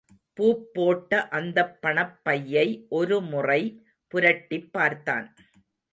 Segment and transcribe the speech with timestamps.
[0.37, 2.65] பூப் போட்ட அந்தப் பணப்பையை
[2.89, 3.61] ஒருமுறை
[4.11, 5.27] புரட்டிப் பார்த்தான்.